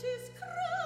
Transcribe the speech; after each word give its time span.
She's 0.00 0.30
crying. 0.38 0.77